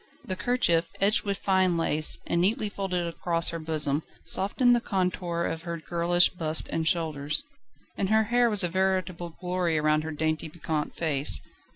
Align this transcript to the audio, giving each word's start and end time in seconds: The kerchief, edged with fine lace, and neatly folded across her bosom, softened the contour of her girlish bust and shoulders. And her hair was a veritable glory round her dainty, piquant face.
The 0.25 0.35
kerchief, 0.35 0.87
edged 0.99 1.25
with 1.25 1.37
fine 1.37 1.77
lace, 1.77 2.17
and 2.25 2.41
neatly 2.41 2.69
folded 2.69 3.05
across 3.05 3.49
her 3.49 3.59
bosom, 3.59 4.01
softened 4.25 4.75
the 4.75 4.81
contour 4.81 5.45
of 5.45 5.61
her 5.61 5.77
girlish 5.77 6.29
bust 6.29 6.67
and 6.71 6.87
shoulders. 6.87 7.43
And 7.97 8.09
her 8.09 8.23
hair 8.23 8.49
was 8.49 8.63
a 8.63 8.67
veritable 8.67 9.35
glory 9.39 9.79
round 9.79 10.03
her 10.03 10.09
dainty, 10.11 10.49
piquant 10.49 10.95
face. 10.95 11.39